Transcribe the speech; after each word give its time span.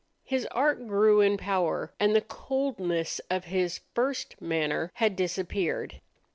His 0.23 0.47
art 0.49 0.87
grew 0.87 1.21
in 1.21 1.37
power, 1.37 1.93
and 1.99 2.15
the 2.15 2.21
coldness 2.21 3.21
of 3.29 3.45
his 3.45 3.81
"first 3.93 4.41
manner" 4.41 4.89
had 4.95 5.15
disappeared. 5.15 6.01